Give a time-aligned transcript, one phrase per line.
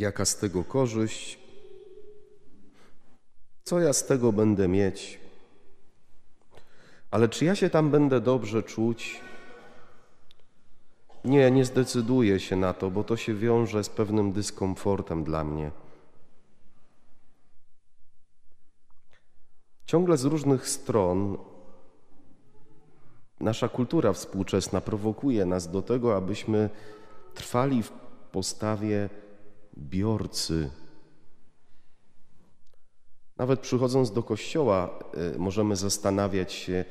[0.00, 1.38] Jaka z tego korzyść?
[3.64, 5.20] Co ja z tego będę mieć?
[7.10, 9.20] Ale czy ja się tam będę dobrze czuć?
[11.24, 15.70] Nie, nie zdecyduję się na to, bo to się wiąże z pewnym dyskomfortem dla mnie.
[19.86, 21.38] Ciągle z różnych stron
[23.40, 26.70] nasza kultura współczesna prowokuje nas do tego, abyśmy
[27.34, 27.90] trwali w
[28.32, 29.08] postawie
[29.80, 30.70] biorcy.
[33.36, 34.98] Nawet przychodząc do kościoła,
[35.34, 36.84] y, możemy zastanawiać się,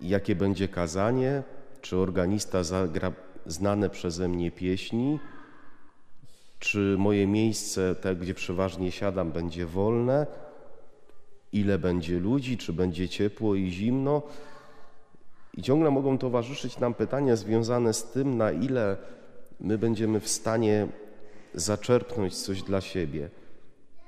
[0.00, 1.42] jakie będzie kazanie,
[1.80, 3.12] czy organista zagra
[3.46, 5.18] znane przeze mnie pieśni,
[6.58, 10.26] czy moje miejsce, te, gdzie przeważnie siadam, będzie wolne,
[11.52, 14.22] ile będzie ludzi, czy będzie ciepło i zimno.
[15.54, 18.96] I ciągle mogą towarzyszyć nam pytania związane z tym, na ile
[19.64, 20.88] my będziemy w stanie
[21.54, 23.30] zaczerpnąć coś dla siebie.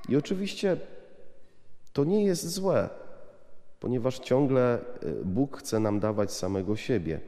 [0.09, 0.77] I oczywiście
[1.93, 2.89] to nie jest złe,
[3.81, 7.21] ponieważ ciągle y, Bóg chce nam dawać samego siebie,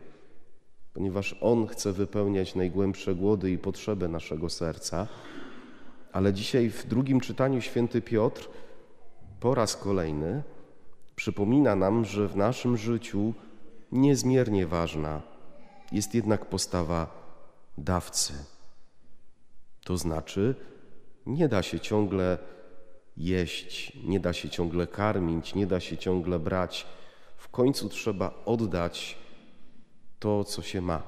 [0.94, 5.06] ponieważ On chce wypełniać najgłębsze głody i potrzeby naszego serca.
[6.12, 8.48] Ale dzisiaj w drugim czytaniu święty Piotr
[9.41, 10.42] po raz kolejny
[11.17, 13.34] przypomina nam, że w naszym życiu
[13.92, 15.22] niezmiernie ważna
[15.92, 17.17] jest jednak postawa
[17.78, 18.32] dawcy.
[19.84, 20.54] To znaczy,
[21.26, 22.38] nie da się ciągle
[23.16, 26.86] jeść, nie da się ciągle karmić, nie da się ciągle brać.
[27.36, 29.18] W końcu trzeba oddać
[30.18, 31.02] to, co się ma.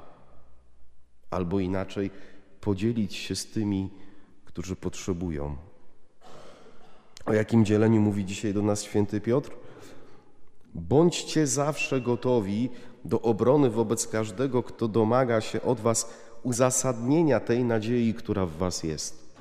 [1.31, 2.11] Albo inaczej,
[2.61, 3.91] podzielić się z tymi,
[4.45, 5.57] którzy potrzebują.
[7.27, 9.51] O jakim dzieleniu mówi dzisiaj do nas święty Piotr?
[10.75, 12.71] Bądźcie zawsze gotowi
[13.05, 16.11] do obrony wobec każdego, kto domaga się od Was
[16.43, 19.37] uzasadnienia tej nadziei, która w Was jest.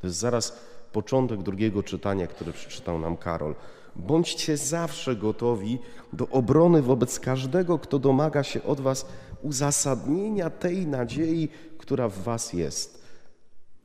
[0.00, 0.58] To jest zaraz
[0.92, 3.54] początek drugiego czytania, które przeczytał nam Karol.
[3.96, 5.78] Bądźcie zawsze gotowi
[6.12, 9.06] do obrony wobec każdego, kto domaga się od Was
[9.42, 13.02] uzasadnienia tej nadziei, która w Was jest.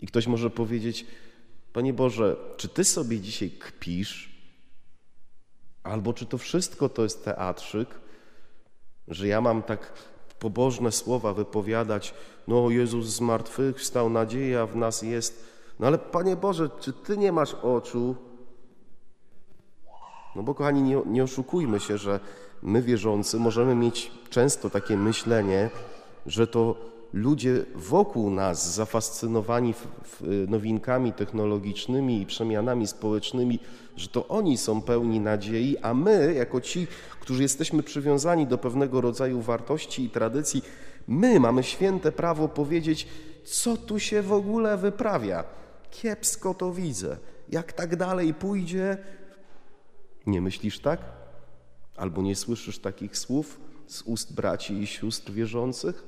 [0.02, 1.06] I ktoś może powiedzieć,
[1.74, 4.38] Panie Boże, czy Ty sobie dzisiaj kpisz?
[5.84, 7.90] Albo czy to wszystko to jest teatrzyk,
[9.08, 9.94] że ja mam tak
[10.40, 12.14] pobożne słowa wypowiadać,
[12.48, 15.44] no Jezus z martwych wstał, nadzieja w nas jest.
[15.80, 18.16] No ale Panie Boże, czy Ty nie masz oczu?
[20.36, 22.20] No bo kochani, nie, nie oszukujmy się, że
[22.62, 25.70] my wierzący możemy mieć często takie myślenie,
[26.26, 26.76] że to
[27.14, 29.74] ludzie wokół nas, zafascynowani
[30.48, 33.60] nowinkami technologicznymi i przemianami społecznymi,
[33.96, 36.88] że to oni są pełni nadziei, a my, jako ci,
[37.20, 40.62] którzy jesteśmy przywiązani do pewnego rodzaju wartości i tradycji,
[41.08, 43.08] my mamy święte prawo powiedzieć,
[43.46, 45.44] co tu się w ogóle wyprawia.
[45.92, 47.18] Kiepsko to widzę.
[47.50, 48.98] Jak tak dalej pójdzie,
[50.26, 51.00] nie myślisz tak?
[51.96, 56.04] Albo nie słyszysz takich słów z ust braci i sióstr wierzących?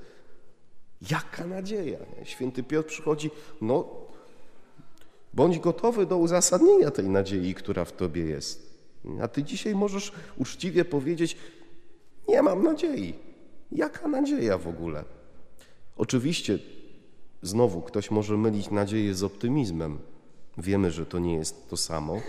[1.12, 2.00] Jaka nadzieja!
[2.24, 3.88] Święty Piotr przychodzi, no
[5.34, 8.70] bądź gotowy do uzasadnienia tej nadziei, która w tobie jest.
[9.22, 11.38] A ty dzisiaj możesz uczciwie powiedzieć,
[12.28, 13.14] nie mam nadziei.
[13.72, 15.04] Jaka nadzieja w ogóle?
[15.98, 16.60] Oczywiście,
[17.42, 20.00] znowu, ktoś może mylić nadzieję z optymizmem.
[20.58, 22.22] Wiemy, że to nie jest to samo.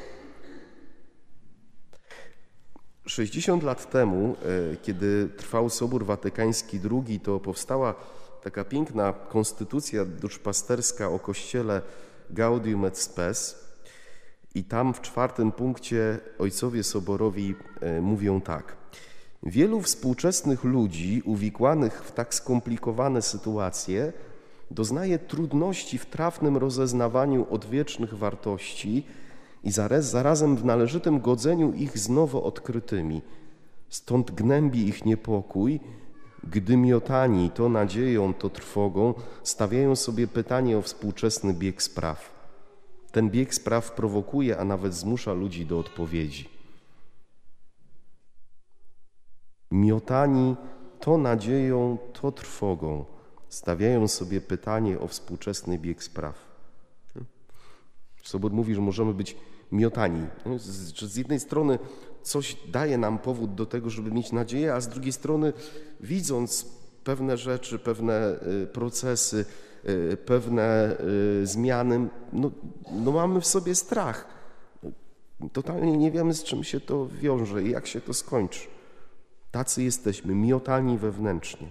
[3.07, 4.37] 60 lat temu,
[4.73, 7.95] e, kiedy trwał Sobór Watykański II, to powstała
[8.41, 11.83] taka piękna konstytucja duszpasterska o kościele
[12.31, 13.71] Gaudium et Spes.
[14.55, 18.77] I tam w czwartym punkcie ojcowie soborowi e, mówią tak.
[19.43, 24.13] Wielu współczesnych ludzi uwikłanych w tak skomplikowane sytuacje
[24.71, 29.07] doznaje trudności w trafnym rozeznawaniu odwiecznych wartości
[29.65, 33.23] i zarazem w należytym godzeniu ich z nowo odkrytymi.
[33.89, 35.81] Stąd gnębi ich niepokój
[36.45, 42.41] gdy miotani to nadzieją, to trwogą, stawiają sobie pytanie o współczesny bieg spraw.
[43.13, 46.49] Ten bieg spraw prowokuje, a nawet zmusza ludzi do odpowiedzi.
[49.71, 50.57] Miotani
[51.01, 53.05] to nadzieją, to trwogą,
[53.49, 56.51] stawiają sobie pytanie o współczesny bieg spraw.
[58.23, 59.37] Sobot mówi, że możemy być
[59.73, 60.27] miotani.
[60.95, 61.79] Że z jednej strony
[62.23, 65.53] coś daje nam powód do tego, żeby mieć nadzieję, a z drugiej strony
[66.01, 66.67] widząc
[67.05, 69.45] pewne rzeczy, pewne y, procesy,
[69.89, 70.97] y, pewne
[71.43, 72.51] y, zmiany, no,
[72.93, 74.41] no mamy w sobie strach.
[75.53, 78.69] Totalnie nie wiemy, z czym się to wiąże i jak się to skończy.
[79.51, 81.69] Tacy jesteśmy, miotani wewnętrznie.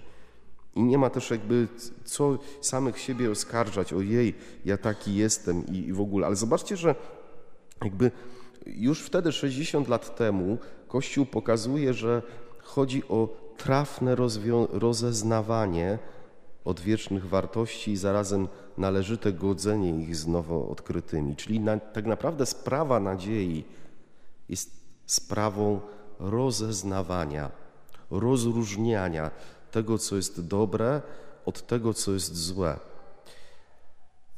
[0.75, 1.67] I nie ma też jakby
[2.05, 4.35] co samych siebie oskarżać, ojej,
[4.65, 6.27] ja taki jestem i, i w ogóle.
[6.27, 6.95] Ale zobaczcie, że
[7.83, 8.11] jakby
[8.75, 10.57] już wtedy, 60 lat temu,
[10.87, 12.21] Kościół pokazuje, że
[12.63, 14.15] chodzi o trafne
[14.71, 15.99] rozeznawanie
[16.65, 21.35] odwiecznych wartości i zarazem należyte godzenie ich z nowo odkrytymi.
[21.35, 23.63] Czyli na, tak naprawdę sprawa nadziei
[24.49, 24.71] jest
[25.05, 25.79] sprawą
[26.19, 27.51] rozeznawania,
[28.11, 29.31] rozróżniania
[29.71, 31.01] tego, co jest dobre,
[31.45, 32.79] od tego, co jest złe.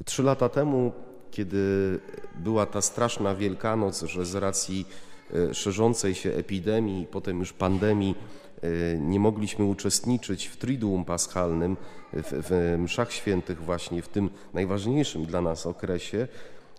[0.06, 0.92] Trzy lata temu,
[1.32, 2.00] kiedy
[2.36, 4.86] była ta straszna Wielkanoc, że z racji
[5.34, 8.16] e, szerzącej się epidemii, potem już pandemii,
[8.62, 11.78] e, nie mogliśmy uczestniczyć w Triduum Paschalnym,
[12.14, 16.28] w, w mszach świętych właśnie, w tym najważniejszym dla nas okresie,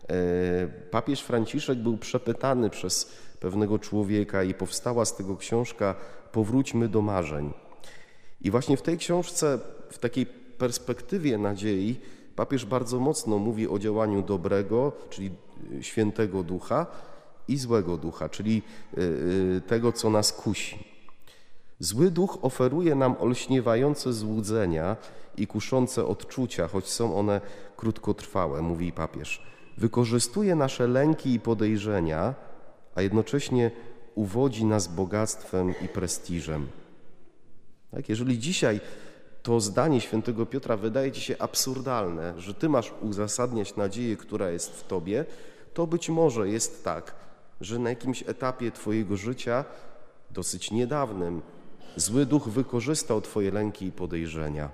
[0.09, 5.95] e, papież Franciszek był przepytany przez pewnego człowieka i powstała z tego książka
[6.33, 7.53] Powróćmy do marzeń.
[8.41, 9.59] I właśnie w tej książce,
[9.91, 10.27] w takiej
[10.59, 12.01] perspektywie nadziei,
[12.37, 15.31] papież bardzo mocno mówi o działaniu dobrego, czyli
[15.73, 16.87] y, świętego ducha,
[17.49, 18.63] i złego ducha, czyli
[18.99, 20.85] y, y, tego, co nas kusi.
[21.79, 24.97] Zły duch oferuje nam olśniewające złudzenia
[25.37, 27.41] i kuszące odczucia, choć są one
[27.77, 29.43] krótkotrwałe, mówi papież.
[29.79, 32.35] Wykorzystuje nasze lęki i podejrzenia,
[32.95, 33.71] a jednocześnie
[34.15, 36.69] uwodzi nas bogactwem i prestiżem.
[37.91, 38.09] Tak?
[38.09, 38.81] Jeżeli dzisiaj
[39.43, 44.71] to zdanie świętego Piotra wydaje ci się absurdalne, że ty masz uzasadniać nadzieję, która jest
[44.71, 45.25] w tobie,
[45.75, 47.15] to być może jest tak,
[47.61, 49.65] że na jakimś etapie twojego życia,
[50.31, 51.43] dosyć niedawnym,
[51.97, 54.69] zły duch wykorzystał twoje lęki i podejrzenia.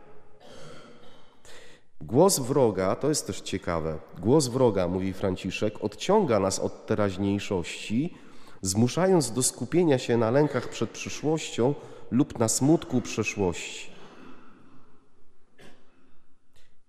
[2.01, 8.15] Głos wroga, to jest też ciekawe, głos wroga, mówi Franciszek, odciąga nas od teraźniejszości,
[8.63, 11.75] zmuszając do skupienia się na lękach przed przyszłością
[12.11, 13.98] lub na smutku przeszłości.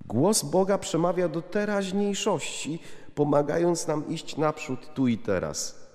[0.10, 2.80] Głos Boga przemawia do teraźniejszości,
[3.16, 5.90] pomagając nam iść naprzód tu i teraz.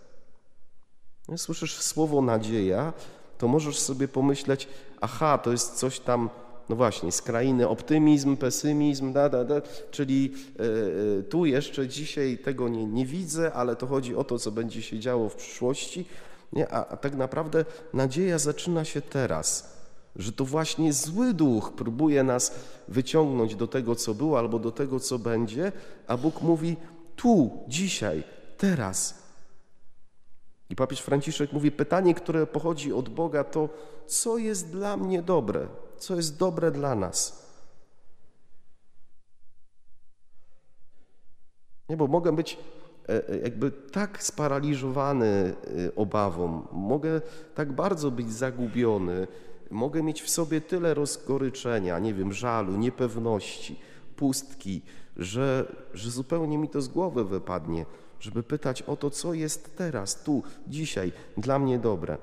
[1.37, 2.93] Słyszysz słowo nadzieja,
[3.39, 4.69] to możesz sobie pomyśleć,
[5.01, 6.31] aha, to jest coś tam,
[6.69, 9.55] no właśnie, z krainy optymizm, pesymizm, da, da, da,
[9.91, 10.35] czyli
[11.21, 14.83] y, tu jeszcze dzisiaj tego nie, nie widzę, ale to chodzi o to, co będzie
[14.83, 16.07] się działo w przyszłości.
[16.53, 16.73] Nie?
[16.73, 19.74] A, a tak naprawdę nadzieja zaczyna się teraz,
[20.17, 22.55] że to właśnie zły duch próbuje nas
[22.89, 25.73] wyciągnąć do tego, co było, albo do tego, co będzie,
[26.07, 26.77] a Bóg mówi
[27.17, 28.25] tu, dzisiaj,
[28.59, 29.25] teraz.
[30.71, 33.69] I papież Franciszek mówi: Pytanie, które pochodzi od Boga, to
[34.07, 35.67] co jest dla mnie dobre,
[35.99, 37.45] co jest dobre dla nas.
[41.89, 42.59] Nie, bo mogę być
[43.09, 47.21] E, e, jakby tak sparaliżowany e, obawą, mogę
[47.55, 49.27] tak bardzo być zagubiony,
[49.71, 53.81] mogę mieć w sobie tyle rozgoryczenia, nie wiem, żalu, niepewności,
[54.17, 54.83] pustki,
[55.17, 57.87] że, że zupełnie mi to z głowy wypadnie,
[58.21, 62.19] żeby pytać o to, co jest teraz, tu, dzisiaj, dla mnie dobre.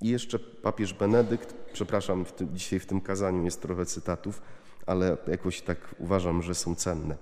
[0.00, 4.42] I jeszcze papież Benedykt, przepraszam, w tym, dzisiaj w tym kazaniu jest trochę cytatów,
[4.86, 7.16] ale jakoś tak uważam, że są cenne.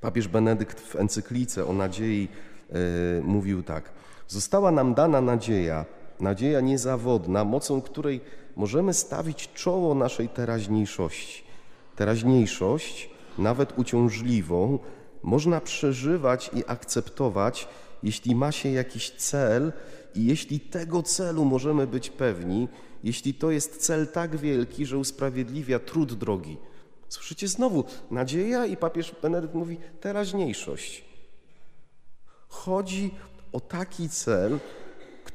[0.00, 2.28] Papież Benedykt w encyklice o nadziei
[2.70, 3.92] yy, mówił tak:
[4.28, 5.84] Została nam dana nadzieja,
[6.20, 8.20] nadzieja niezawodna, mocą której
[8.56, 11.42] możemy stawić czoło naszej teraźniejszości.
[11.96, 14.78] Teraźniejszość, nawet uciążliwą,
[15.22, 17.68] można przeżywać i akceptować,
[18.02, 19.72] jeśli ma się jakiś cel
[20.14, 22.68] i jeśli tego celu możemy być pewni,
[23.04, 26.56] jeśli to jest cel tak wielki, że usprawiedliwia trud drogi.
[27.08, 31.04] Słyszycie znowu nadzieja i papież Benedykt mówi teraźniejszość.
[32.48, 33.14] Chodzi
[33.52, 34.58] o taki cel,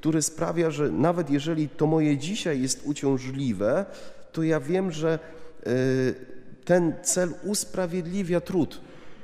[0.01, 3.85] który sprawia, że nawet jeżeli to moje dzisiaj jest uciążliwe,
[4.31, 5.19] to ja wiem, że
[5.67, 6.15] y,
[6.65, 8.81] ten cel usprawiedliwia trud,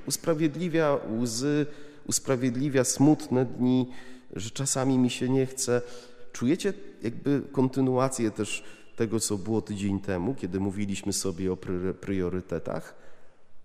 [0.08, 1.66] usprawiedliwia łzy,
[2.08, 3.90] usprawiedliwia smutne dni,
[4.34, 5.82] że czasami mi się nie chce.
[6.32, 8.64] Czujecie jakby kontynuację też
[8.96, 11.58] tego, co było tydzień temu, kiedy mówiliśmy sobie o
[12.02, 12.96] priorytetach.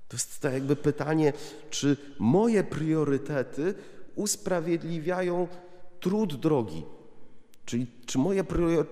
[0.09, 1.33] To jest tak jakby pytanie,
[1.71, 3.75] czy moje priorytety
[4.14, 5.49] usprawiedliwiają
[6.00, 6.83] trud drogi.
[7.64, 8.45] Czyli czy moje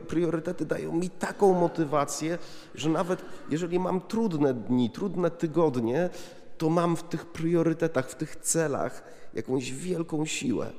[0.09, 2.39] priorytety dają mi taką motywację,
[2.75, 6.11] że nawet jeżeli mam trudne dni, trudne tygodnie,
[6.59, 9.03] to mam w tych priorytetach, w tych celach
[9.35, 10.71] jakąś wielką siłę.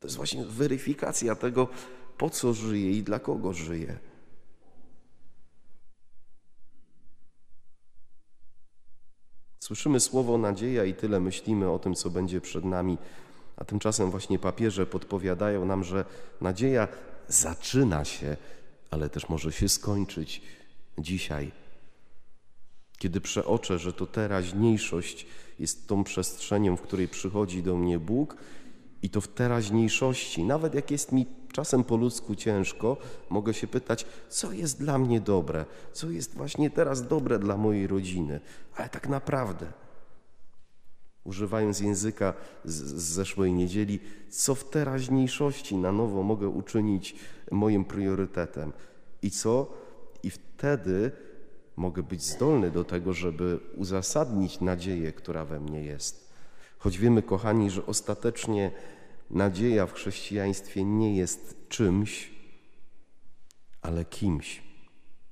[0.00, 1.68] To jest właśnie weryfikacja tego,
[2.18, 3.98] po co żyje i dla kogo żyje.
[9.60, 12.98] Słyszymy słowo nadzieja i tyle myślimy o tym, co będzie przed nami,
[13.62, 16.04] a tymczasem właśnie papieże podpowiadają nam, że
[16.40, 16.88] nadzieja
[17.28, 18.36] zaczyna się,
[18.90, 20.42] ale też może się skończyć
[20.98, 21.52] dzisiaj.
[22.98, 25.26] Kiedy przeoczę, że to teraźniejszość
[25.58, 28.36] jest tą przestrzenią, w której przychodzi do mnie Bóg,
[29.02, 32.96] i to w teraźniejszości, nawet jak jest mi czasem po ludzku ciężko,
[33.30, 37.86] mogę się pytać, co jest dla mnie dobre, co jest właśnie teraz dobre dla mojej
[37.86, 38.40] rodziny,
[38.76, 39.66] ale tak naprawdę,
[41.24, 44.00] używając języka z, z zeszłej niedzieli,
[44.30, 47.14] co w teraźniejszości na nowo mogę uczynić
[47.50, 48.72] moim priorytetem
[49.22, 49.72] i co,
[50.22, 51.10] i wtedy
[51.76, 56.32] mogę być zdolny do tego, żeby uzasadnić nadzieję, która we mnie jest.
[56.78, 58.70] Choć wiemy, kochani, że ostatecznie
[59.30, 62.30] nadzieja w chrześcijaństwie nie jest czymś,
[63.82, 64.62] ale kimś.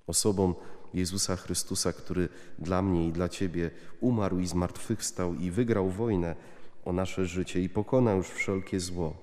[0.06, 0.54] Osobą
[0.94, 2.28] Jezusa Chrystusa, który
[2.58, 3.70] dla mnie i dla Ciebie
[4.00, 6.36] umarł i zmartwychwstał i wygrał wojnę
[6.84, 9.16] o nasze życie i pokonał już wszelkie zło.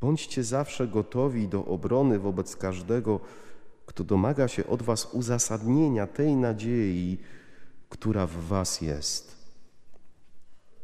[0.00, 3.20] Bądźcie zawsze gotowi do obrony wobec każdego,
[3.86, 7.18] kto domaga się od Was uzasadnienia tej nadziei,
[7.88, 9.39] która w Was jest.